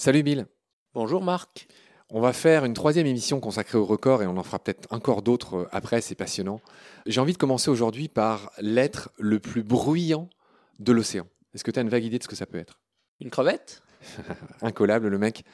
Salut 0.00 0.22
Bill. 0.22 0.46
Bonjour 0.94 1.22
Marc. 1.22 1.68
On 2.08 2.22
va 2.22 2.32
faire 2.32 2.64
une 2.64 2.72
troisième 2.72 3.06
émission 3.06 3.38
consacrée 3.38 3.76
au 3.76 3.84
record 3.84 4.22
et 4.22 4.26
on 4.26 4.38
en 4.38 4.42
fera 4.42 4.58
peut-être 4.58 4.90
encore 4.90 5.20
d'autres 5.20 5.54
euh, 5.56 5.68
après, 5.72 6.00
c'est 6.00 6.14
passionnant. 6.14 6.62
J'ai 7.04 7.20
envie 7.20 7.34
de 7.34 7.38
commencer 7.38 7.70
aujourd'hui 7.70 8.08
par 8.08 8.50
l'être 8.62 9.10
le 9.18 9.40
plus 9.40 9.62
bruyant 9.62 10.30
de 10.78 10.92
l'océan. 10.92 11.26
Est-ce 11.52 11.64
que 11.64 11.70
tu 11.70 11.78
as 11.78 11.82
une 11.82 11.90
vague 11.90 12.04
idée 12.04 12.16
de 12.16 12.22
ce 12.22 12.28
que 12.28 12.34
ça 12.34 12.46
peut 12.46 12.56
être? 12.56 12.80
Une 13.20 13.28
crevette? 13.28 13.82
Incollable 14.62 15.08
le 15.08 15.18
mec. 15.18 15.44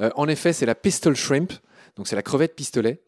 Euh, 0.00 0.10
en 0.16 0.26
effet, 0.26 0.52
c'est 0.52 0.66
la 0.66 0.74
pistol 0.74 1.14
shrimp, 1.14 1.52
donc 1.94 2.08
c'est 2.08 2.16
la 2.16 2.24
crevette 2.24 2.56
pistolet. 2.56 3.04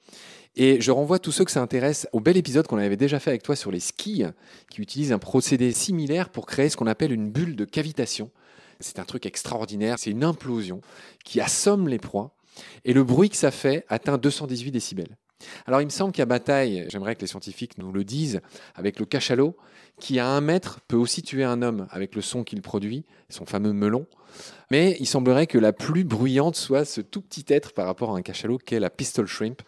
Et 0.57 0.80
je 0.80 0.91
renvoie 0.93 1.18
tous 1.18 1.32
ceux 1.32 1.45
que 1.45 1.50
ça 1.50 1.61
intéresse 1.61 2.06
au 2.12 2.20
bel 2.20 2.37
épisode 2.37 2.66
qu'on 2.66 2.78
avait 2.78 2.97
déjà 2.97 3.19
fait 3.19 3.30
avec 3.30 3.42
toi 3.42 3.56
sur 3.56 3.73
les 3.73 3.80
skis, 3.80 4.24
qui 4.70 4.80
utilisent 4.80 5.12
un 5.12 5.19
procédé 5.19 5.73
similaire 5.73 6.28
pour 6.28 6.47
créer 6.47 6.69
ce 6.69 6.77
qu'on 6.77 6.87
appelle 6.87 7.12
une 7.12 7.30
bulle 7.30 7.56
de 7.56 7.65
cavitation. 7.65 8.30
C'est 8.78 8.98
un 8.98 9.05
truc 9.05 9.27
extraordinaire, 9.27 9.98
c'est 9.98 10.11
une 10.11 10.25
implosion 10.25 10.80
qui 11.25 11.41
assomme 11.41 11.88
les 11.88 11.98
proies 11.98 12.34
et 12.84 12.92
le 12.92 13.02
bruit 13.02 13.30
que 13.30 13.37
ça 13.37 13.51
fait 13.51 13.84
atteint 13.88 14.19
218 14.19 14.70
décibels. 14.70 15.16
Alors 15.66 15.80
il 15.80 15.87
me 15.87 15.91
semble 15.91 16.12
qu'à 16.12 16.27
bataille, 16.27 16.86
j'aimerais 16.89 17.16
que 17.16 17.20
les 17.20 17.27
scientifiques 17.27 17.77
nous 17.78 17.92
le 17.92 18.05
disent, 18.05 18.41
avec 18.75 18.98
le 18.98 19.06
cachalot, 19.06 19.56
qui 20.00 20.19
à 20.19 20.28
un 20.28 20.41
mètre 20.41 20.80
peut 20.89 20.97
aussi 20.97 21.23
tuer 21.23 21.45
un 21.45 21.62
homme 21.62 21.86
avec 21.91 22.14
le 22.14 22.23
son 22.23 22.45
qu'il 22.45 22.62
produit, 22.62 23.05
son 23.28 23.45
fameux 23.45 23.73
melon. 23.73 24.06
Mais 24.70 24.97
il 25.00 25.06
semblerait 25.06 25.47
que 25.47 25.59
la 25.59 25.73
plus 25.73 26.05
bruyante 26.05 26.56
soit 26.56 26.84
ce 26.84 27.00
tout 27.00 27.20
petit 27.20 27.45
être 27.48 27.73
par 27.73 27.86
rapport 27.86 28.14
à 28.14 28.19
un 28.19 28.23
cachalot 28.23 28.59
qu'est 28.59 28.80
la 28.80 28.91
pistol 28.91 29.27
shrimp, 29.27 29.62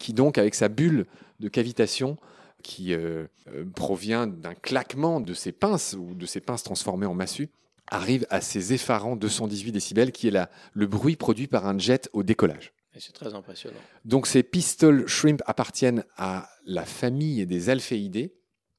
qui 0.00 0.12
donc 0.12 0.38
avec 0.38 0.56
sa 0.56 0.68
bulle 0.68 1.06
de 1.38 1.48
cavitation 1.48 2.16
qui 2.64 2.92
euh, 2.92 3.26
euh, 3.54 3.64
provient 3.74 4.26
d'un 4.26 4.54
claquement 4.54 5.20
de 5.20 5.34
ses 5.34 5.52
pinces 5.52 5.94
ou 5.98 6.14
de 6.14 6.26
ses 6.26 6.40
pinces 6.40 6.64
transformées 6.64 7.06
en 7.06 7.14
massue, 7.14 7.48
arrive 7.86 8.26
à 8.30 8.40
ces 8.40 8.72
effarants 8.72 9.16
218 9.16 9.72
décibels, 9.72 10.12
qui 10.12 10.28
est 10.28 10.32
la, 10.32 10.50
le 10.72 10.86
bruit 10.86 11.16
produit 11.16 11.46
par 11.46 11.66
un 11.66 11.78
jet 11.78 12.10
au 12.12 12.22
décollage. 12.22 12.72
C'est 12.98 13.12
très 13.12 13.34
impressionnant. 13.34 13.78
Donc 14.04 14.26
ces 14.26 14.42
pistol 14.42 15.06
shrimp 15.06 15.42
appartiennent 15.46 16.04
à 16.16 16.50
la 16.66 16.84
famille 16.84 17.46
des 17.46 17.70
alphéidés. 17.70 18.34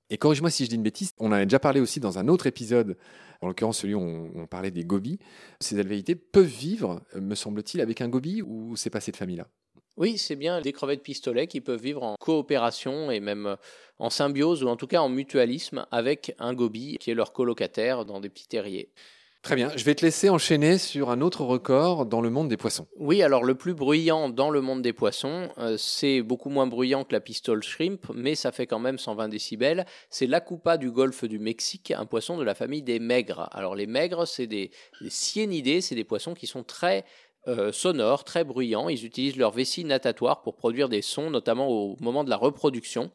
Et 0.10 0.18
corrige-moi 0.18 0.50
si 0.50 0.66
je 0.66 0.70
dis 0.70 0.76
une 0.76 0.84
bêtise, 0.84 1.14
on 1.18 1.30
en 1.30 1.34
a 1.34 1.46
déjà 1.46 1.60
parlé 1.60 1.80
aussi 1.80 2.00
dans 2.00 2.20
un 2.20 2.28
autre 2.28 2.46
épisode, 2.46 2.98
en 3.40 3.48
l'occurrence 3.48 3.80
celui 3.80 3.96
où 3.96 4.02
on, 4.02 4.32
on 4.36 4.48
parlait 4.48 4.72
des 4.72 4.84
gobies. 4.84 5.20
Ces 5.60 5.80
alvéités 5.80 6.16
peuvent 6.16 6.46
vivre, 6.46 7.02
me 7.16 7.36
semble-t-il, 7.36 7.80
avec 7.80 8.02
un 8.02 8.10
gobie 8.10 8.42
ou 8.42 8.76
c'est 8.76 8.90
pas 8.90 9.00
cette 9.00 9.16
famille-là? 9.16 9.48
Oui, 9.98 10.18
c'est 10.18 10.36
bien 10.36 10.62
des 10.62 10.72
crevettes 10.72 11.04
pistolets 11.04 11.48
qui 11.48 11.62
peuvent 11.62 11.82
vivre 11.82 12.04
en 12.04 12.16
coopération 12.20 13.12
et 13.12 13.20
même 13.20 13.58
en 14.00 14.10
symbiose 14.10 14.64
ou 14.64 14.68
en 14.68 14.76
tout 14.76 14.88
cas 14.88 15.02
en 15.02 15.10
mutualisme 15.10 15.86
avec 15.92 16.36
un 16.40 16.54
gobie 16.54 16.98
qui 17.00 17.12
est 17.12 17.16
leur 17.16 17.34
colocataire 17.34 18.06
dans 18.06 18.20
des 18.20 18.30
petits 18.30 18.48
terriers. 18.48 18.90
Très 19.42 19.56
bien, 19.56 19.72
je 19.76 19.84
vais 19.86 19.96
te 19.96 20.06
laisser 20.06 20.30
enchaîner 20.30 20.78
sur 20.78 21.10
un 21.10 21.20
autre 21.20 21.44
record 21.44 22.06
dans 22.06 22.22
le 22.22 22.30
monde 22.30 22.48
des 22.48 22.58
poissons. 22.58 22.88
Oui, 22.98 23.24
alors 23.24 23.44
le 23.44 23.56
plus 23.56 23.74
bruyant 23.74 24.30
dans 24.30 24.52
le 24.52 24.62
monde 24.62 24.84
des 24.84 24.94
poissons, 24.94 25.50
euh, 25.58 25.78
c'est 25.80 26.22
beaucoup 26.22 26.50
moins 26.50 26.68
bruyant 26.68 27.04
que 27.04 27.14
la 27.14 27.22
pistole 27.22 27.64
shrimp, 27.64 28.06
mais 28.14 28.36
ça 28.36 28.52
fait 28.52 28.68
quand 28.68 28.78
même 28.78 29.00
120 29.00 29.30
décibels. 29.30 29.88
C'est 30.12 30.28
l'acupa 30.28 30.78
du 30.78 30.92
golfe 30.92 31.26
du 31.26 31.40
Mexique, 31.40 31.90
un 31.90 32.06
poisson 32.06 32.38
de 32.38 32.44
la 32.44 32.54
famille 32.54 32.84
des 32.84 33.00
maigres. 33.00 33.50
Alors 33.52 33.74
les 33.74 33.88
maigres, 33.88 34.28
c'est 34.28 34.46
des, 34.46 34.70
des 35.02 35.10
cyanidés, 35.10 35.82
c'est 35.82 35.96
des 35.96 36.04
poissons 36.04 36.36
qui 36.36 36.46
sont 36.46 36.64
très 36.64 37.04
euh, 37.48 37.72
sonores, 37.72 38.24
très 38.24 38.44
bruyants. 38.44 38.90
Ils 38.90 39.06
utilisent 39.06 39.38
leur 39.38 39.52
vessie 39.52 39.84
natatoire 39.84 40.42
pour 40.42 40.56
produire 40.56 40.90
des 40.90 41.02
sons, 41.02 41.30
notamment 41.30 41.68
au 41.68 41.98
moment 42.00 42.24
de 42.24 42.30
la 42.30 42.38
reproduction. 42.38 43.12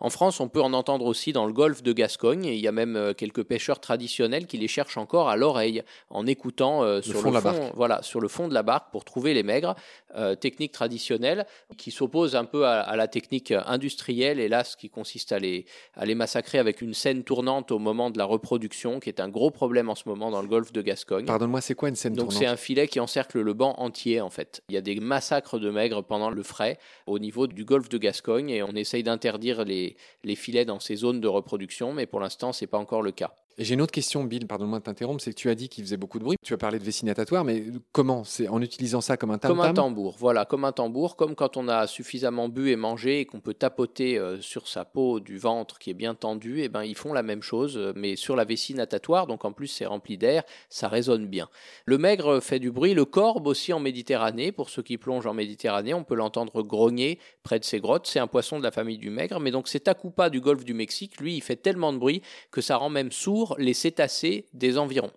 En 0.00 0.10
France, 0.10 0.38
on 0.38 0.48
peut 0.48 0.62
en 0.62 0.72
entendre 0.74 1.06
aussi 1.06 1.32
dans 1.32 1.46
le 1.46 1.52
golfe 1.52 1.82
de 1.82 1.92
Gascogne. 1.92 2.44
il 2.44 2.60
y 2.60 2.68
a 2.68 2.72
même 2.72 2.96
euh, 2.96 3.14
quelques 3.14 3.42
pêcheurs 3.42 3.80
traditionnels 3.80 4.46
qui 4.46 4.56
les 4.56 4.68
cherchent 4.68 4.96
encore 4.96 5.28
à 5.28 5.36
l'oreille 5.36 5.82
en 6.10 6.26
écoutant 6.26 6.84
euh, 6.84 7.02
sur, 7.02 7.20
fond 7.20 7.28
le 7.30 7.34
la 7.34 7.40
fond, 7.40 7.72
voilà, 7.74 8.02
sur 8.02 8.20
le 8.20 8.28
fond 8.28 8.46
de 8.46 8.54
la 8.54 8.62
barque 8.62 8.92
pour 8.92 9.04
trouver 9.04 9.34
les 9.34 9.42
maigres. 9.42 9.74
Euh, 10.16 10.34
technique 10.34 10.72
traditionnelle 10.72 11.46
qui 11.76 11.90
s'oppose 11.90 12.34
un 12.34 12.44
peu 12.44 12.66
à, 12.66 12.80
à 12.80 12.96
la 12.96 13.08
technique 13.08 13.52
industrielle, 13.52 14.40
hélas, 14.40 14.76
qui 14.76 14.88
consiste 14.88 15.32
à 15.32 15.38
les, 15.38 15.66
à 15.94 16.06
les 16.06 16.14
massacrer 16.14 16.58
avec 16.58 16.80
une 16.80 16.94
scène 16.94 17.24
tournante 17.24 17.72
au 17.72 17.78
moment 17.78 18.10
de 18.10 18.18
la 18.18 18.24
reproduction, 18.24 19.00
qui 19.00 19.10
est 19.10 19.20
un 19.20 19.28
gros 19.28 19.50
problème 19.50 19.90
en 19.90 19.94
ce 19.94 20.08
moment 20.08 20.30
dans 20.30 20.42
le 20.42 20.48
golfe 20.48 20.72
de 20.72 20.80
Gascogne. 20.80 21.26
Pardonne-moi, 21.26 21.60
c'est 21.60 21.74
quoi 21.74 21.88
une 21.88 21.96
scène 21.96 22.14
Donc 22.14 22.32
c'est 22.32 22.40
tournante 22.40 22.54
un 22.54 22.56
filet 22.56 22.88
qui 22.88 23.00
encercle 23.00 23.40
le 23.40 23.52
banc 23.52 23.74
entier 23.78 24.20
en 24.20 24.30
fait. 24.30 24.62
Il 24.68 24.74
y 24.74 24.78
a 24.78 24.80
des 24.80 24.96
massacres 25.00 25.58
de 25.58 25.70
maigres 25.70 26.02
pendant 26.02 26.30
le 26.30 26.42
frais 26.42 26.78
au 27.06 27.18
niveau 27.18 27.46
du 27.46 27.64
golfe 27.64 27.88
de 27.88 27.98
Gascogne 27.98 28.50
et 28.50 28.62
on 28.62 28.74
essaye 28.74 29.02
d'interdire 29.02 29.64
les, 29.64 29.87
les 30.24 30.34
filets 30.34 30.64
dans 30.64 30.80
ces 30.80 30.96
zones 30.96 31.20
de 31.20 31.28
reproduction, 31.28 31.92
mais 31.92 32.06
pour 32.06 32.20
l'instant 32.20 32.52
c'est 32.52 32.66
pas 32.66 32.78
encore 32.78 33.02
le 33.02 33.12
cas. 33.12 33.34
J'ai 33.60 33.74
une 33.74 33.82
autre 33.82 33.90
question, 33.90 34.22
Bill, 34.22 34.46
pardonne-moi 34.46 34.78
de 34.78 34.84
t'interrompre, 34.84 35.20
c'est 35.20 35.32
que 35.32 35.36
tu 35.36 35.50
as 35.50 35.56
dit 35.56 35.68
qu'il 35.68 35.82
faisait 35.82 35.96
beaucoup 35.96 36.20
de 36.20 36.24
bruit. 36.24 36.36
Tu 36.44 36.54
as 36.54 36.56
parlé 36.56 36.78
de 36.78 36.84
vessie 36.84 37.04
natatoire, 37.04 37.42
mais 37.42 37.64
comment 37.90 38.22
C'est 38.22 38.46
en 38.46 38.62
utilisant 38.62 39.00
ça 39.00 39.16
comme 39.16 39.32
un 39.32 39.38
tam 39.38 39.50
Comme 39.50 39.60
un 39.60 39.74
tambour, 39.74 40.14
voilà, 40.16 40.44
comme 40.44 40.64
un 40.64 40.70
tambour, 40.70 41.16
comme 41.16 41.34
quand 41.34 41.56
on 41.56 41.66
a 41.66 41.88
suffisamment 41.88 42.48
bu 42.48 42.70
et 42.70 42.76
mangé 42.76 43.18
et 43.18 43.26
qu'on 43.26 43.40
peut 43.40 43.54
tapoter 43.54 44.16
euh, 44.16 44.40
sur 44.40 44.68
sa 44.68 44.84
peau 44.84 45.18
du 45.18 45.38
ventre 45.38 45.80
qui 45.80 45.90
est 45.90 45.94
bien 45.94 46.14
tendue, 46.14 46.62
et 46.62 46.68
ben 46.68 46.84
ils 46.84 46.94
font 46.94 47.12
la 47.12 47.24
même 47.24 47.42
chose, 47.42 47.76
euh, 47.76 47.92
mais 47.96 48.14
sur 48.14 48.36
la 48.36 48.44
vessie 48.44 48.74
natatoire, 48.74 49.26
donc 49.26 49.44
en 49.44 49.50
plus 49.50 49.66
c'est 49.66 49.86
rempli 49.86 50.16
d'air, 50.16 50.44
ça 50.70 50.86
résonne 50.86 51.26
bien. 51.26 51.48
Le 51.84 51.98
maigre 51.98 52.38
fait 52.38 52.60
du 52.60 52.70
bruit, 52.70 52.94
le 52.94 53.06
corbe 53.06 53.48
aussi 53.48 53.72
en 53.72 53.80
Méditerranée, 53.80 54.52
pour 54.52 54.70
ceux 54.70 54.82
qui 54.82 54.98
plongent 54.98 55.26
en 55.26 55.34
Méditerranée, 55.34 55.94
on 55.94 56.04
peut 56.04 56.14
l'entendre 56.14 56.62
grogner 56.62 57.18
près 57.42 57.58
de 57.58 57.64
ces 57.64 57.80
grottes, 57.80 58.06
c'est 58.06 58.20
un 58.20 58.28
poisson 58.28 58.60
de 58.60 58.62
la 58.62 58.70
famille 58.70 58.98
du 58.98 59.10
maigre, 59.10 59.40
mais 59.40 59.50
donc 59.50 59.66
cet 59.66 59.88
akupa 59.88 60.30
du 60.30 60.40
golfe 60.40 60.64
du 60.64 60.74
Mexique, 60.74 61.20
lui, 61.20 61.34
il 61.34 61.40
fait 61.40 61.56
tellement 61.56 61.92
de 61.92 61.98
bruit 61.98 62.22
que 62.52 62.60
ça 62.60 62.76
rend 62.76 62.88
même 62.88 63.10
sourd 63.10 63.47
les 63.58 63.74
cétacés 63.74 64.46
des 64.52 64.78
environs. 64.78 65.12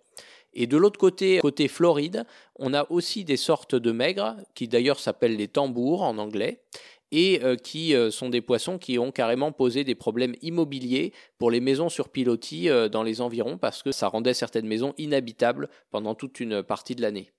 Et 0.53 0.67
de 0.67 0.77
l'autre 0.77 0.99
côté, 0.99 1.39
côté 1.39 1.67
Floride, 1.67 2.25
on 2.59 2.73
a 2.73 2.85
aussi 2.91 3.23
des 3.23 3.37
sortes 3.37 3.75
de 3.75 3.91
maigres, 3.91 4.35
qui 4.53 4.67
d'ailleurs 4.67 4.99
s'appellent 4.99 5.37
les 5.37 5.47
tambours 5.47 6.01
en 6.01 6.17
anglais, 6.17 6.61
et 7.11 7.41
euh, 7.43 7.55
qui 7.55 7.93
euh, 7.93 8.09
sont 8.09 8.29
des 8.29 8.41
poissons 8.41 8.77
qui 8.77 8.97
ont 8.97 9.11
carrément 9.11 9.51
posé 9.51 9.83
des 9.83 9.95
problèmes 9.95 10.35
immobiliers 10.41 11.13
pour 11.37 11.51
les 11.51 11.59
maisons 11.59 11.89
sur 11.89 12.09
pilotis 12.09 12.69
euh, 12.69 12.89
dans 12.89 13.03
les 13.03 13.21
environs, 13.21 13.57
parce 13.57 13.83
que 13.83 13.91
ça 13.91 14.07
rendait 14.07 14.33
certaines 14.33 14.67
maisons 14.67 14.93
inhabitables 14.97 15.69
pendant 15.89 16.15
toute 16.15 16.39
une 16.39 16.63
partie 16.63 16.95
de 16.95 17.01
l'année. 17.01 17.31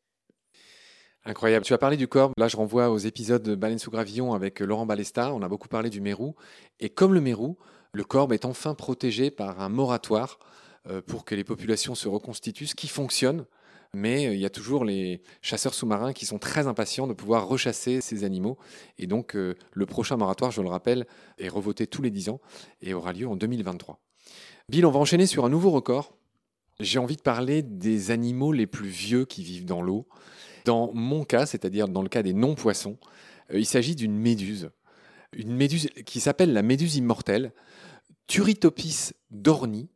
Incroyable. 1.25 1.65
Tu 1.65 1.73
as 1.73 1.79
parlé 1.79 1.97
du 1.97 2.09
corbe. 2.09 2.33
Là, 2.37 2.49
je 2.49 2.57
renvoie 2.57 2.91
aux 2.91 2.99
épisodes 2.99 3.43
de 3.43 3.55
Baleine 3.55 3.79
sous 3.79 3.93
gravillon 3.93 4.35
avec 4.35 4.59
Laurent 4.59 4.87
Balesta. 4.87 5.33
On 5.33 5.43
a 5.43 5.49
beaucoup 5.49 5.69
parlé 5.69 5.89
du 5.89 6.01
mérou. 6.01 6.35
Et 6.81 6.89
comme 6.89 7.15
le 7.15 7.21
mérou, 7.21 7.57
le 7.93 8.03
corbe 8.03 8.33
est 8.33 8.45
enfin 8.45 8.75
protégé 8.75 9.31
par 9.31 9.61
un 9.61 9.69
moratoire 9.69 10.41
pour 11.07 11.25
que 11.25 11.35
les 11.35 11.45
populations 11.45 11.95
se 11.95 12.09
reconstituent, 12.09 12.67
ce 12.67 12.75
qui 12.75 12.89
fonctionne. 12.89 13.47
Mais 13.95 14.27
euh, 14.27 14.35
il 14.35 14.41
y 14.41 14.47
a 14.47 14.51
toujours 14.51 14.85
les 14.85 15.21
chasseurs 15.43 15.75
sous-marins 15.75 16.13
qui 16.13 16.25
sont 16.25 16.39
très 16.39 16.67
impatients 16.67 17.07
de 17.07 17.13
pouvoir 17.13 17.47
rechasser 17.47 18.01
ces 18.01 18.25
animaux. 18.25 18.57
Et 18.99 19.07
donc, 19.07 19.37
euh, 19.37 19.55
le 19.73 19.87
prochain 19.87 20.17
moratoire, 20.17 20.51
je 20.51 20.63
le 20.63 20.69
rappelle, 20.69 21.07
est 21.39 21.49
revoté 21.49 21.87
tous 21.87 22.01
les 22.01 22.11
10 22.11 22.31
ans 22.31 22.41
et 22.81 22.95
aura 22.95 23.13
lieu 23.13 23.29
en 23.29 23.37
2023. 23.37 24.01
Bill, 24.69 24.87
on 24.87 24.91
va 24.91 24.99
enchaîner 24.99 25.27
sur 25.27 25.45
un 25.45 25.51
nouveau 25.51 25.71
record. 25.71 26.17
J'ai 26.81 26.99
envie 26.99 27.17
de 27.17 27.23
parler 27.23 27.63
des 27.63 28.11
animaux 28.11 28.53
les 28.53 28.67
plus 28.67 28.89
vieux 28.89 29.27
qui 29.27 29.43
vivent 29.43 29.67
dans 29.67 29.83
l'eau. 29.83 30.09
Dans 30.65 30.91
mon 30.95 31.25
cas, 31.25 31.45
c'est-à-dire 31.45 31.89
dans 31.89 32.03
le 32.03 32.09
cas 32.09 32.23
des 32.23 32.33
non-poissons, 32.33 32.97
euh, 33.53 33.59
il 33.59 33.67
s'agit 33.67 33.95
d'une 33.95 34.17
méduse. 34.17 34.71
Une 35.35 35.55
méduse 35.55 35.89
qui 36.07 36.21
s'appelle 36.21 36.55
la 36.55 36.63
méduse 36.63 36.97
immortelle, 36.97 37.53
Turritopis 38.27 39.11
dorni. 39.31 39.91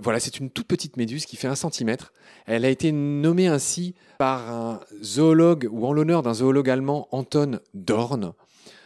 Voilà, 0.00 0.20
c'est 0.20 0.38
une 0.38 0.48
toute 0.48 0.68
petite 0.68 0.96
méduse 0.96 1.26
qui 1.26 1.36
fait 1.36 1.48
un 1.48 1.56
centimètre. 1.56 2.12
Elle 2.46 2.64
a 2.64 2.68
été 2.68 2.92
nommée 2.92 3.48
ainsi 3.48 3.96
par 4.18 4.48
un 4.48 4.80
zoologue 5.02 5.68
ou 5.72 5.86
en 5.86 5.92
l'honneur 5.92 6.22
d'un 6.22 6.34
zoologue 6.34 6.70
allemand, 6.70 7.08
Anton 7.10 7.58
Dorn. 7.74 8.32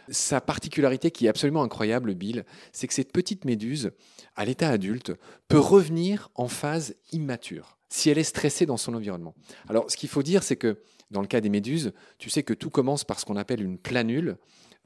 Sa 0.09 0.41
particularité 0.41 1.11
qui 1.11 1.27
est 1.27 1.29
absolument 1.29 1.61
incroyable, 1.61 2.15
Bill, 2.15 2.45
c'est 2.71 2.87
que 2.87 2.95
cette 2.95 3.11
petite 3.11 3.45
méduse, 3.45 3.91
à 4.35 4.43
l'état 4.43 4.69
adulte, 4.69 5.13
peut 5.47 5.59
revenir 5.59 6.29
en 6.33 6.47
phase 6.47 6.95
immature 7.11 7.77
si 7.89 8.09
elle 8.09 8.17
est 8.17 8.23
stressée 8.23 8.65
dans 8.65 8.77
son 8.77 8.95
environnement. 8.95 9.35
Alors, 9.69 9.89
ce 9.91 9.97
qu'il 9.97 10.09
faut 10.09 10.23
dire, 10.23 10.41
c'est 10.41 10.55
que 10.55 10.79
dans 11.11 11.21
le 11.21 11.27
cas 11.27 11.41
des 11.41 11.49
méduses, 11.49 11.93
tu 12.17 12.31
sais 12.31 12.41
que 12.41 12.55
tout 12.55 12.71
commence 12.71 13.03
par 13.03 13.19
ce 13.19 13.25
qu'on 13.25 13.37
appelle 13.37 13.61
une 13.61 13.77
planule 13.77 14.37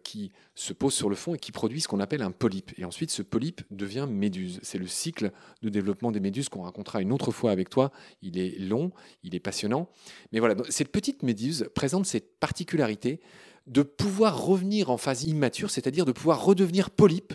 qui 0.07 0.31
se 0.55 0.71
pose 0.71 0.93
sur 0.93 1.09
le 1.09 1.17
fond 1.17 1.35
et 1.35 1.37
qui 1.37 1.51
produit 1.51 1.81
ce 1.81 1.89
qu'on 1.89 1.99
appelle 1.99 2.21
un 2.21 2.31
polype. 2.31 2.71
Et 2.77 2.85
ensuite, 2.85 3.11
ce 3.11 3.21
polype 3.21 3.61
devient 3.71 4.07
méduse. 4.09 4.61
C'est 4.63 4.77
le 4.77 4.87
cycle 4.87 5.33
de 5.61 5.67
développement 5.67 6.13
des 6.13 6.21
méduses 6.21 6.47
qu'on 6.47 6.61
racontera 6.61 7.01
une 7.01 7.11
autre 7.11 7.31
fois 7.31 7.51
avec 7.51 7.69
toi. 7.69 7.91
Il 8.21 8.39
est 8.39 8.57
long, 8.57 8.91
il 9.23 9.35
est 9.35 9.41
passionnant. 9.41 9.89
Mais 10.31 10.39
voilà, 10.39 10.55
cette 10.69 10.93
petite 10.93 11.23
méduse 11.23 11.69
présente 11.75 12.05
cette 12.05 12.39
particularité 12.39 13.19
de 13.65 13.81
pouvoir 13.81 14.41
revenir 14.41 14.91
en 14.91 14.97
phase 14.97 15.25
immature, 15.25 15.69
c'est-à-dire 15.69 16.05
de 16.05 16.13
pouvoir 16.13 16.41
redevenir 16.41 16.89
polype 16.89 17.33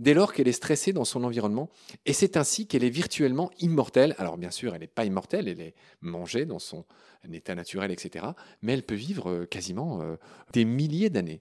dès 0.00 0.14
lors 0.14 0.32
qu'elle 0.32 0.48
est 0.48 0.52
stressée 0.52 0.94
dans 0.94 1.04
son 1.04 1.24
environnement. 1.24 1.68
Et 2.06 2.14
c'est 2.14 2.38
ainsi 2.38 2.66
qu'elle 2.66 2.84
est 2.84 2.90
virtuellement 2.90 3.50
immortelle. 3.60 4.14
Alors 4.16 4.38
bien 4.38 4.50
sûr, 4.50 4.74
elle 4.74 4.80
n'est 4.80 4.86
pas 4.86 5.04
immortelle, 5.04 5.46
elle 5.46 5.60
est 5.60 5.74
mangée 6.00 6.46
dans 6.46 6.58
son 6.58 6.86
état 7.32 7.54
naturel, 7.54 7.90
etc. 7.90 8.26
Mais 8.62 8.72
elle 8.72 8.82
peut 8.82 8.94
vivre 8.94 9.30
euh, 9.30 9.46
quasiment 9.46 10.02
euh, 10.02 10.16
des 10.52 10.64
milliers 10.64 11.10
d'années. 11.10 11.40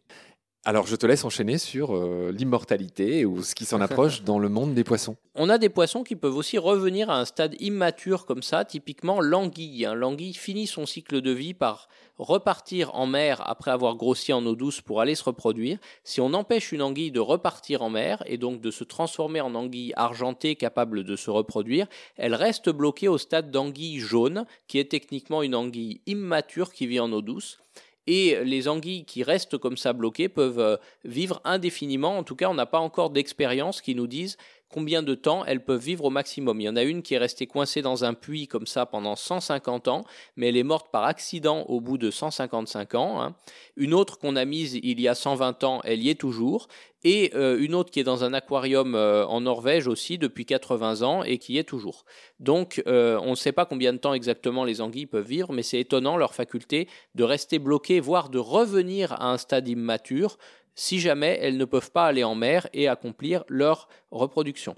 Alors 0.65 0.88
je 0.88 0.95
te 0.95 1.06
laisse 1.06 1.25
enchaîner 1.25 1.57
sur 1.57 1.94
euh, 1.94 2.31
l'immortalité 2.31 3.25
ou 3.25 3.44
ce 3.44 3.54
qui 3.54 3.65
s'en 3.65 3.81
approche 3.81 4.24
dans 4.24 4.39
le 4.39 4.48
monde 4.48 4.74
des 4.74 4.86
poissons. 4.86 5.18
On 5.36 5.50
a 5.50 5.57
des 5.57 5.68
poissons 5.68 6.04
qui 6.04 6.15
peuvent 6.15 6.38
aussi 6.38 6.57
revenir 6.57 7.10
à 7.10 7.19
un 7.19 7.25
stade 7.25 7.56
immature 7.60 8.25
comme 8.25 8.42
ça, 8.42 8.63
typiquement 8.63 9.19
l'anguille. 9.19 9.89
L'anguille 9.94 10.33
finit 10.33 10.65
son 10.65 10.86
cycle 10.86 11.19
de 11.19 11.31
vie 11.31 11.54
par 11.54 11.89
repartir 12.18 12.95
en 12.95 13.07
mer 13.07 13.42
après 13.45 13.71
avoir 13.71 13.95
grossi 13.95 14.31
en 14.31 14.45
eau 14.45 14.56
douce 14.56 14.80
pour 14.80 15.01
aller 15.01 15.15
se 15.15 15.25
reproduire. 15.25 15.80
Si 16.06 16.21
on 16.21 16.33
empêche 16.33 16.71
une 16.71 16.81
anguille 16.81 17.12
de 17.12 17.19
repartir 17.19 17.81
en 17.81 17.89
mer 17.89 18.24
et 18.25 18.38
donc 18.38 18.62
de 18.62 18.71
se 18.71 18.86
transformer 18.86 19.42
en 19.42 19.56
anguille 19.56 19.92
argentée 19.98 20.56
capable 20.56 21.04
de 21.04 21.18
se 21.18 21.30
reproduire, 21.30 21.88
elle 22.15 22.36
reste 22.36 22.69
bloquée 22.69 23.10
au 23.10 23.18
stade 23.18 23.51
d'anguille 23.51 24.00
jaune, 24.00 24.45
qui 24.68 24.80
est 24.80 24.89
techniquement 24.89 25.44
une 25.44 25.56
anguille 25.56 26.00
immature 26.06 26.71
qui 26.71 26.88
vit 26.88 27.01
en 27.01 27.12
eau 27.12 27.21
douce. 27.21 27.60
Et 28.05 28.44
les 28.44 28.67
anguilles 28.67 29.05
qui 29.05 29.23
restent 29.23 29.57
comme 29.57 29.77
ça 29.77 29.94
bloquées 29.94 30.29
peuvent 30.29 30.59
euh, 30.59 30.77
vivre 31.05 31.41
indéfiniment. 31.45 32.17
En 32.17 32.23
tout 32.23 32.35
cas, 32.35 32.50
on 32.50 32.53
n'a 32.53 32.65
pas 32.65 32.79
encore 32.79 33.09
d'expérience 33.09 33.81
qui 33.81 33.95
nous 33.95 34.07
dise 34.07 34.38
combien 34.74 35.04
de 35.04 35.14
temps 35.14 35.46
elles 35.46 35.64
peuvent 35.64 35.84
vivre 35.84 36.06
au 36.06 36.10
maximum. 36.10 36.60
Il 36.60 36.64
y 36.64 36.70
en 36.70 36.75
a 36.75 36.84
une 36.84 37.04
qui 37.04 37.14
est 37.14 37.20
restée 37.20 37.46
coincée 37.46 37.81
dans 37.81 38.04
un 38.04 38.14
puits 38.14 38.48
comme 38.48 38.66
ça 38.66 38.86
pendant 38.86 39.16
150 39.16 39.88
ans, 39.88 40.04
mais 40.36 40.50
elle 40.50 40.58
est 40.58 40.64
morte 40.64 40.88
par 40.92 41.04
accident 41.04 41.62
au 41.68 41.80
bout 41.80 41.98
de 41.98 42.10
155 42.10 42.96
ans. 42.96 43.22
Hein. 43.22 43.36
Une 43.78 43.94
autre 43.94 44.18
qu'on 44.18 44.36
a 44.36 44.46
mise 44.46 44.74
il 44.81 45.00
y 45.00 45.08
a 45.08 45.16
120 45.16 45.64
ans, 45.64 45.81
elle 45.84 46.02
y 46.02 46.10
est 46.10 46.20
toujours. 46.20 46.68
Et 47.06 47.31
euh, 47.36 47.60
une 47.60 47.75
autre 47.75 47.92
qui 47.92 48.00
est 48.00 48.06
dans 48.06 48.24
un 48.24 48.34
aquarium 48.34 48.96
euh, 48.96 49.25
en 49.25 49.42
Norvège 49.42 49.88
aussi 49.88 50.18
depuis 50.18 50.46
80 50.46 51.02
ans 51.02 51.24
et 51.24 51.38
qui 51.38 51.54
y 51.54 51.58
est 51.58 51.66
toujours. 51.66 52.06
Donc 52.40 52.81
euh, 52.88 53.20
on 53.24 53.31
ne 53.31 53.36
sait 53.36 53.52
pas 53.52 53.66
combien 53.66 53.92
de 53.92 53.98
temps 53.98 54.14
exactement 54.14 54.64
les 54.64 54.80
anguilles 54.80 55.06
peuvent 55.06 55.28
vivre, 55.28 55.52
mais 55.52 55.64
c'est 55.64 55.80
étonnant 55.80 56.16
leur 56.16 56.34
faculté 56.34 56.88
de 57.16 57.24
rester 57.24 57.60
bloquées, 57.60 58.00
voire 58.00 58.30
de 58.30 58.40
revenir 58.40 59.12
à 59.14 59.31
un 59.31 59.38
stade 59.38 59.68
immature 59.68 60.38
si 60.75 61.00
jamais 61.00 61.38
elles 61.42 61.58
ne 61.58 61.66
peuvent 61.66 61.92
pas 61.92 62.06
aller 62.06 62.24
en 62.24 62.36
mer 62.36 62.68
et 62.74 62.88
accomplir 62.88 63.44
leur 63.48 63.88
reproduction. 64.12 64.75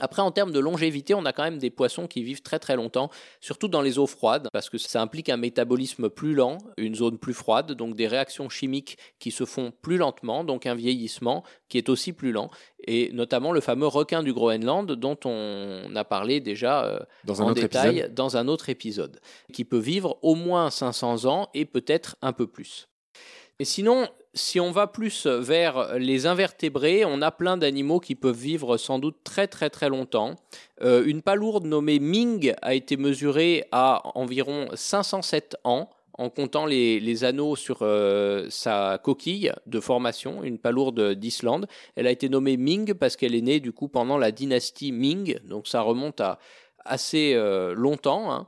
Après, 0.00 0.22
en 0.22 0.30
termes 0.30 0.52
de 0.52 0.58
longévité, 0.58 1.14
on 1.14 1.24
a 1.24 1.32
quand 1.32 1.42
même 1.42 1.58
des 1.58 1.70
poissons 1.70 2.06
qui 2.06 2.22
vivent 2.22 2.42
très 2.42 2.58
très 2.58 2.76
longtemps, 2.76 3.10
surtout 3.40 3.68
dans 3.68 3.82
les 3.82 3.98
eaux 3.98 4.06
froides, 4.06 4.48
parce 4.52 4.70
que 4.70 4.78
ça 4.78 5.00
implique 5.00 5.28
un 5.28 5.36
métabolisme 5.36 6.08
plus 6.08 6.34
lent, 6.34 6.58
une 6.76 6.94
zone 6.94 7.18
plus 7.18 7.34
froide, 7.34 7.72
donc 7.72 7.96
des 7.96 8.06
réactions 8.06 8.48
chimiques 8.48 8.98
qui 9.18 9.30
se 9.30 9.44
font 9.44 9.72
plus 9.82 9.96
lentement, 9.96 10.44
donc 10.44 10.66
un 10.66 10.74
vieillissement 10.74 11.44
qui 11.68 11.78
est 11.78 11.88
aussi 11.88 12.12
plus 12.12 12.32
lent, 12.32 12.50
et 12.86 13.10
notamment 13.12 13.52
le 13.52 13.60
fameux 13.60 13.86
requin 13.86 14.22
du 14.22 14.32
Groenland 14.32 14.92
dont 14.92 15.18
on 15.24 15.94
a 15.94 16.04
parlé 16.04 16.40
déjà 16.40 16.84
euh, 16.84 17.00
dans 17.24 17.42
un 17.42 17.46
en 17.46 17.52
détail 17.52 17.98
épisode. 17.98 18.14
dans 18.14 18.36
un 18.36 18.48
autre 18.48 18.68
épisode, 18.68 19.20
qui 19.52 19.64
peut 19.64 19.78
vivre 19.78 20.18
au 20.22 20.34
moins 20.34 20.70
500 20.70 21.24
ans 21.24 21.48
et 21.54 21.64
peut-être 21.64 22.16
un 22.22 22.32
peu 22.32 22.46
plus. 22.46 22.88
Et 23.60 23.64
sinon, 23.64 24.08
si 24.34 24.60
on 24.60 24.70
va 24.70 24.86
plus 24.86 25.26
vers 25.26 25.98
les 25.98 26.26
invertébrés, 26.26 27.04
on 27.04 27.22
a 27.22 27.30
plein 27.30 27.56
d'animaux 27.56 28.00
qui 28.00 28.14
peuvent 28.14 28.36
vivre 28.36 28.76
sans 28.76 28.98
doute 28.98 29.16
très 29.24 29.46
très 29.46 29.70
très 29.70 29.88
longtemps. 29.88 30.34
Euh, 30.82 31.04
une 31.06 31.22
palourde 31.22 31.66
nommée 31.66 31.98
Ming 31.98 32.54
a 32.62 32.74
été 32.74 32.96
mesurée 32.96 33.66
à 33.72 34.02
environ 34.16 34.68
507 34.74 35.56
ans 35.64 35.90
en 36.18 36.30
comptant 36.30 36.66
les, 36.66 37.24
anneaux 37.24 37.54
sur 37.54 37.78
euh, 37.82 38.46
sa 38.50 38.98
coquille 39.02 39.52
de 39.66 39.78
formation, 39.78 40.42
une 40.42 40.58
palourde 40.58 41.14
d'Islande. 41.14 41.68
Elle 41.94 42.08
a 42.08 42.10
été 42.10 42.28
nommée 42.28 42.56
Ming 42.56 42.94
parce 42.94 43.16
qu'elle 43.16 43.36
est 43.36 43.40
née 43.40 43.60
du 43.60 43.72
coup 43.72 43.88
pendant 43.88 44.18
la 44.18 44.32
dynastie 44.32 44.90
Ming, 44.90 45.38
donc 45.44 45.68
ça 45.68 45.80
remonte 45.80 46.20
à 46.20 46.38
assez 46.84 47.34
euh, 47.34 47.74
longtemps. 47.74 48.32
hein. 48.32 48.46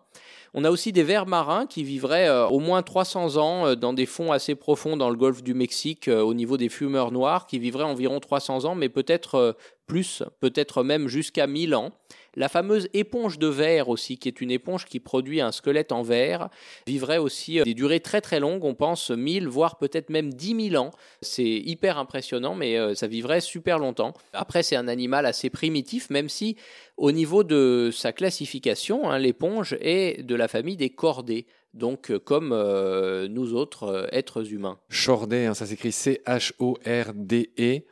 On 0.53 0.65
a 0.65 0.71
aussi 0.71 0.93
des 0.93 1.05
vers 1.05 1.27
marins 1.27 1.67
qui 1.67 1.85
vivraient 1.85 2.29
euh, 2.29 2.47
au 2.49 2.59
moins 2.59 2.83
300 2.83 3.37
ans 3.37 3.67
euh, 3.67 3.75
dans 3.77 3.93
des 3.93 4.07
fonds 4.07 4.33
assez 4.33 4.57
profonds 4.57 4.97
dans 4.97 5.09
le 5.09 5.17
golfe 5.17 5.45
du 5.45 5.55
Mexique 5.55 6.09
euh, 6.09 6.21
au 6.23 6.35
niveau 6.35 6.57
des 6.57 6.69
fumeurs 6.69 7.13
noirs, 7.13 7.47
qui 7.47 7.61
vivraient 7.61 7.85
environ 7.85 8.19
300 8.19 8.65
ans, 8.65 8.75
mais 8.75 8.89
peut-être 8.89 9.57
plus, 9.91 10.23
peut-être 10.39 10.85
même 10.85 11.09
jusqu'à 11.09 11.49
1000 11.49 11.75
ans. 11.75 11.91
La 12.37 12.49
fameuse 12.49 12.89
éponge 12.95 13.41
de 13.41 13.49
verre 13.49 13.89
aussi, 13.89 14.19
qui 14.19 14.29
est 14.29 14.41
une 14.41 14.53
éponge 14.53 14.85
qui 14.85 15.01
produit 15.01 15.41
un 15.41 15.51
squelette 15.51 15.91
en 15.91 16.03
verre, 16.03 16.49
vivrait 16.87 17.19
aussi 17.19 17.59
euh, 17.59 17.65
des 17.65 17.75
durées 17.75 17.99
très 17.99 18.21
très 18.21 18.39
longues, 18.39 18.63
on 18.63 18.75
pense 18.75 19.11
1000, 19.11 19.49
voire 19.49 19.79
peut-être 19.79 20.09
même 20.09 20.33
10 20.33 20.71
000 20.71 20.81
ans. 20.81 20.93
C'est 21.23 21.43
hyper 21.43 21.99
impressionnant, 21.99 22.55
mais 22.55 22.79
euh, 22.79 22.95
ça 22.95 23.09
vivrait 23.09 23.41
super 23.41 23.81
longtemps. 23.81 24.15
Après, 24.33 24.63
c'est 24.63 24.77
un 24.77 24.87
animal 24.87 25.27
assez 25.27 25.51
primitif, 25.51 26.09
même 26.09 26.29
si 26.29 26.55
au 26.97 27.11
niveau 27.11 27.43
de 27.43 27.91
sa 27.93 28.13
classification, 28.13 29.11
hein, 29.11 29.19
l'éponge 29.19 29.77
est 29.81 30.23
de 30.23 30.37
la 30.37 30.47
famille 30.47 30.77
des 30.77 30.91
cordés, 30.91 31.47
donc 31.75 32.13
euh, 32.13 32.21
comme 32.21 32.51
nous 33.29 33.55
autres 33.55 34.09
êtres 34.13 34.53
humains. 34.53 34.79
Chordé, 34.89 35.47
hein, 35.47 35.55
ça 35.55 35.67
s'écrit 35.67 35.91
C-H-O-R-D-E. 35.91 37.83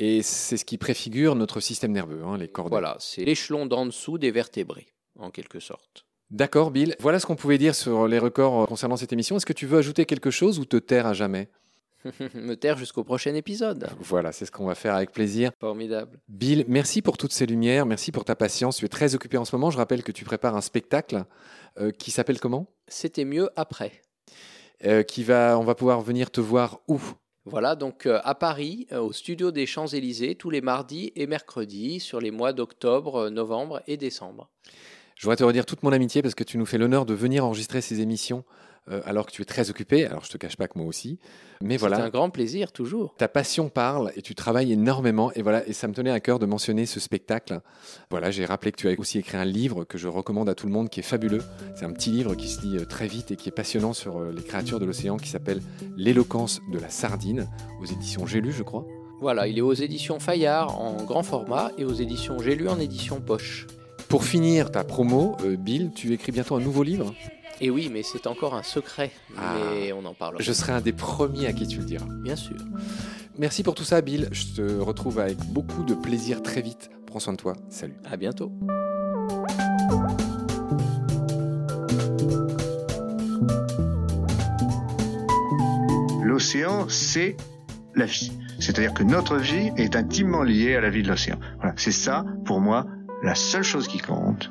Et 0.00 0.22
c'est 0.22 0.56
ce 0.56 0.64
qui 0.64 0.78
préfigure 0.78 1.34
notre 1.34 1.58
système 1.60 1.90
nerveux, 1.90 2.22
hein, 2.24 2.38
les 2.38 2.46
cordées. 2.46 2.70
Voilà, 2.70 2.96
c'est 3.00 3.24
l'échelon 3.24 3.66
d'en 3.66 3.84
dessous 3.84 4.16
des 4.16 4.30
vertébrés, 4.30 4.86
en 5.18 5.30
quelque 5.30 5.58
sorte. 5.58 6.06
D'accord, 6.30 6.70
Bill. 6.70 6.94
Voilà 7.00 7.18
ce 7.18 7.26
qu'on 7.26 7.34
pouvait 7.36 7.58
dire 7.58 7.74
sur 7.74 8.06
les 8.06 8.18
records 8.20 8.62
euh, 8.62 8.66
concernant 8.66 8.96
cette 8.96 9.12
émission. 9.12 9.36
Est-ce 9.36 9.46
que 9.46 9.52
tu 9.52 9.66
veux 9.66 9.78
ajouter 9.78 10.04
quelque 10.04 10.30
chose 10.30 10.58
ou 10.60 10.64
te 10.64 10.76
taire 10.76 11.06
à 11.06 11.14
jamais? 11.14 11.48
Me 12.34 12.54
taire 12.54 12.78
jusqu'au 12.78 13.02
prochain 13.02 13.34
épisode. 13.34 13.88
Voilà, 13.98 14.30
c'est 14.30 14.46
ce 14.46 14.52
qu'on 14.52 14.66
va 14.66 14.76
faire 14.76 14.94
avec 14.94 15.10
plaisir. 15.10 15.50
Formidable. 15.58 16.20
Bill, 16.28 16.64
merci 16.68 17.02
pour 17.02 17.16
toutes 17.16 17.32
ces 17.32 17.46
lumières, 17.46 17.84
merci 17.84 18.12
pour 18.12 18.24
ta 18.24 18.36
patience. 18.36 18.76
Tu 18.76 18.84
es 18.84 18.88
très 18.88 19.16
occupé 19.16 19.36
en 19.36 19.44
ce 19.44 19.56
moment. 19.56 19.70
Je 19.72 19.78
rappelle 19.78 20.04
que 20.04 20.12
tu 20.12 20.24
prépares 20.24 20.54
un 20.54 20.60
spectacle 20.60 21.24
euh, 21.80 21.90
qui 21.90 22.12
s'appelle 22.12 22.38
comment? 22.38 22.66
C'était 22.86 23.24
mieux 23.24 23.50
après. 23.56 23.92
Euh, 24.84 25.02
Qui 25.02 25.24
va, 25.24 25.58
on 25.58 25.64
va 25.64 25.74
pouvoir 25.74 26.00
venir 26.02 26.30
te 26.30 26.40
voir 26.40 26.78
où? 26.86 27.00
Voilà, 27.50 27.76
donc 27.76 28.06
euh, 28.06 28.20
à 28.24 28.34
Paris, 28.34 28.86
euh, 28.92 29.00
au 29.00 29.12
studio 29.12 29.50
des 29.50 29.64
Champs-Élysées, 29.64 30.34
tous 30.34 30.50
les 30.50 30.60
mardis 30.60 31.12
et 31.16 31.26
mercredis, 31.26 31.98
sur 31.98 32.20
les 32.20 32.30
mois 32.30 32.52
d'octobre, 32.52 33.16
euh, 33.16 33.30
novembre 33.30 33.82
et 33.86 33.96
décembre. 33.96 34.50
Je 35.14 35.22
voudrais 35.22 35.36
te 35.36 35.44
redire 35.44 35.64
toute 35.64 35.82
mon 35.82 35.92
amitié 35.92 36.20
parce 36.22 36.34
que 36.34 36.44
tu 36.44 36.58
nous 36.58 36.66
fais 36.66 36.78
l'honneur 36.78 37.06
de 37.06 37.14
venir 37.14 37.44
enregistrer 37.44 37.80
ces 37.80 38.00
émissions 38.00 38.44
euh, 38.90 39.00
alors 39.04 39.26
que 39.26 39.32
tu 39.32 39.42
es 39.42 39.44
très 39.44 39.70
occupé. 39.70 40.06
Alors 40.06 40.24
je 40.24 40.30
te 40.30 40.36
cache 40.36 40.56
pas 40.56 40.68
que 40.68 40.78
moi 40.78 40.86
aussi, 40.86 41.18
mais 41.60 41.74
C'est 41.74 41.78
voilà. 41.78 42.04
un 42.04 42.08
grand 42.08 42.30
plaisir, 42.30 42.72
toujours. 42.72 43.14
Ta 43.16 43.28
passion 43.28 43.68
parle 43.68 44.12
et 44.16 44.22
tu 44.22 44.34
travailles 44.34 44.72
énormément 44.72 45.32
et 45.34 45.42
voilà 45.42 45.66
et 45.66 45.72
ça 45.72 45.88
me 45.88 45.94
tenait 45.94 46.10
à 46.10 46.20
cœur 46.20 46.38
de 46.38 46.46
mentionner 46.46 46.86
ce 46.86 47.00
spectacle. 47.00 47.60
Voilà, 48.10 48.30
j'ai 48.30 48.44
rappelé 48.44 48.72
que 48.72 48.76
tu 48.76 48.88
as 48.88 48.94
aussi 48.98 49.18
écrit 49.18 49.36
un 49.36 49.44
livre 49.44 49.84
que 49.84 49.98
je 49.98 50.08
recommande 50.08 50.48
à 50.48 50.54
tout 50.54 50.66
le 50.66 50.72
monde 50.72 50.88
qui 50.88 51.00
est 51.00 51.04
fabuleux. 51.04 51.42
C'est 51.74 51.84
un 51.84 51.92
petit 51.92 52.10
livre 52.10 52.34
qui 52.34 52.48
se 52.48 52.62
lit 52.62 52.76
euh, 52.78 52.84
très 52.84 53.06
vite 53.06 53.30
et 53.30 53.36
qui 53.36 53.48
est 53.48 53.52
passionnant 53.52 53.92
sur 53.92 54.18
euh, 54.18 54.32
les 54.34 54.42
créatures 54.42 54.80
de 54.80 54.84
l'océan 54.86 55.16
qui 55.16 55.28
s'appelle 55.28 55.60
L'éloquence 55.96 56.60
de 56.72 56.78
la 56.78 56.88
sardine 56.88 57.48
aux 57.80 57.86
éditions 57.86 58.26
J'ai 58.26 58.40
lu, 58.40 58.52
je 58.52 58.62
crois. 58.62 58.86
Voilà, 59.20 59.48
il 59.48 59.58
est 59.58 59.62
aux 59.62 59.72
éditions 59.74 60.20
Fayard 60.20 60.80
en 60.80 61.02
grand 61.02 61.22
format 61.24 61.72
et 61.76 61.84
aux 61.84 61.92
éditions 61.92 62.38
J'ai 62.40 62.54
lu 62.54 62.68
en 62.68 62.78
édition 62.78 63.20
poche. 63.20 63.66
Pour 64.08 64.24
finir 64.24 64.70
ta 64.70 64.84
promo, 64.84 65.36
Bill, 65.58 65.90
tu 65.94 66.12
écris 66.14 66.32
bientôt 66.32 66.54
un 66.54 66.60
nouveau 66.60 66.82
livre? 66.82 67.12
Et 67.60 67.70
oui, 67.70 67.90
mais 67.92 68.02
c'est 68.02 68.26
encore 68.26 68.54
un 68.54 68.62
secret, 68.62 69.10
Ah. 69.36 69.54
mais 69.74 69.92
on 69.92 70.04
en 70.04 70.14
parlera. 70.14 70.42
Je 70.42 70.52
serai 70.52 70.72
un 70.72 70.80
des 70.80 70.92
premiers 70.92 71.46
à 71.46 71.52
qui 71.52 71.66
tu 71.66 71.78
le 71.78 71.84
diras. 71.84 72.06
Bien 72.22 72.36
sûr. 72.36 72.56
Merci 73.36 73.62
pour 73.62 73.74
tout 73.74 73.84
ça, 73.84 74.00
Bill. 74.00 74.28
Je 74.32 74.44
te 74.56 74.78
retrouve 74.80 75.18
avec 75.18 75.38
beaucoup 75.52 75.82
de 75.82 75.94
plaisir 75.94 76.42
très 76.42 76.60
vite. 76.62 76.90
Prends 77.06 77.20
soin 77.20 77.32
de 77.32 77.38
toi. 77.38 77.54
Salut. 77.68 77.94
À 78.04 78.16
bientôt. 78.16 78.52
L'océan, 86.22 86.88
c'est 86.88 87.36
la 87.94 88.04
vie. 88.06 88.32
C'est-à-dire 88.60 88.92
que 88.94 89.02
notre 89.02 89.36
vie 89.36 89.70
est 89.76 89.96
intimement 89.96 90.42
liée 90.42 90.74
à 90.76 90.80
la 90.80 90.90
vie 90.90 91.02
de 91.02 91.08
l'océan. 91.08 91.38
Voilà, 91.58 91.74
c'est 91.76 91.92
ça, 91.92 92.24
pour 92.44 92.60
moi, 92.60 92.86
la 93.22 93.34
seule 93.34 93.62
chose 93.62 93.88
qui 93.88 93.98
compte. 93.98 94.50